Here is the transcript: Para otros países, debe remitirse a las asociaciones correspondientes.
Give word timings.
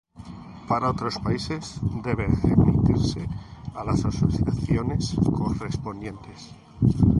Para 0.67 0.89
otros 0.89 1.19
países, 1.19 1.79
debe 2.03 2.25
remitirse 2.25 3.23
a 3.75 3.83
las 3.83 4.03
asociaciones 4.03 5.13
correspondientes. 5.31 6.49